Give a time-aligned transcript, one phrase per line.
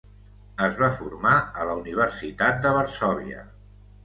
[0.67, 3.45] Es va formar a la Universitat de Varsòvia.